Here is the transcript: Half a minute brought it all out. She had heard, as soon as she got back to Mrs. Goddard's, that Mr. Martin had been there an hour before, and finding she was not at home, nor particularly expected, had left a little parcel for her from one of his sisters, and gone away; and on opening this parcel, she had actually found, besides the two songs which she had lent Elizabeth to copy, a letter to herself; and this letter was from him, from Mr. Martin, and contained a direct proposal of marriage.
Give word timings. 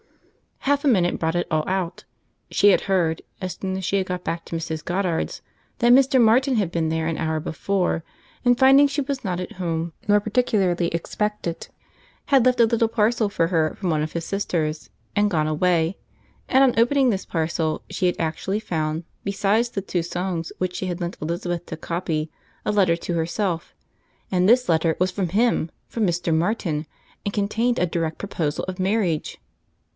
Half 0.65 0.83
a 0.85 0.87
minute 0.87 1.19
brought 1.19 1.35
it 1.35 1.45
all 1.51 1.67
out. 1.67 2.05
She 2.49 2.69
had 2.69 2.81
heard, 2.81 3.21
as 3.39 3.57
soon 3.59 3.77
as 3.77 3.85
she 3.85 4.03
got 4.03 4.23
back 4.23 4.45
to 4.45 4.55
Mrs. 4.55 4.83
Goddard's, 4.85 5.41
that 5.77 5.91
Mr. 5.93 6.19
Martin 6.19 6.55
had 6.55 6.71
been 6.71 6.89
there 6.89 7.07
an 7.07 7.17
hour 7.17 7.39
before, 7.39 8.03
and 8.45 8.57
finding 8.57 8.87
she 8.87 9.01
was 9.01 9.23
not 9.23 9.39
at 9.39 9.53
home, 9.53 9.93
nor 10.07 10.19
particularly 10.19 10.87
expected, 10.87 11.67
had 12.27 12.45
left 12.45 12.59
a 12.59 12.65
little 12.65 12.87
parcel 12.87 13.27
for 13.29 13.47
her 13.47 13.75
from 13.75 13.89
one 13.89 14.01
of 14.01 14.13
his 14.13 14.25
sisters, 14.25 14.89
and 15.15 15.29
gone 15.29 15.47
away; 15.47 15.97
and 16.47 16.63
on 16.63 16.79
opening 16.79 17.09
this 17.09 17.25
parcel, 17.25 17.83
she 17.89 18.05
had 18.07 18.15
actually 18.17 18.59
found, 18.59 19.03
besides 19.23 19.69
the 19.69 19.81
two 19.81 20.01
songs 20.01 20.51
which 20.57 20.75
she 20.75 20.85
had 20.87 21.01
lent 21.01 21.17
Elizabeth 21.21 21.65
to 21.67 21.77
copy, 21.77 22.31
a 22.65 22.71
letter 22.71 22.95
to 22.95 23.13
herself; 23.15 23.75
and 24.31 24.47
this 24.49 24.67
letter 24.69 24.95
was 24.99 25.11
from 25.11 25.29
him, 25.29 25.69
from 25.87 26.07
Mr. 26.07 26.33
Martin, 26.33 26.85
and 27.25 27.33
contained 27.33 27.77
a 27.77 27.85
direct 27.85 28.17
proposal 28.17 28.63
of 28.67 28.79
marriage. 28.79 29.37